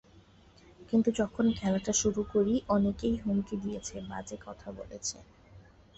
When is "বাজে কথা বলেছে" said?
4.09-5.17